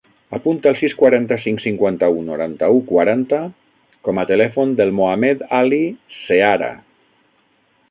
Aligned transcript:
Apunta 0.35 0.69
el 0.69 0.77
sis, 0.77 0.93
quaranta-cinc, 1.01 1.61
cinquanta-u, 1.65 2.23
noranta-u, 2.29 2.81
quaranta 2.93 3.43
com 4.09 4.23
a 4.23 4.25
telèfon 4.33 4.75
del 4.81 4.97
Mohamed 5.01 5.47
ali 5.61 5.83
Seara. 6.25 6.75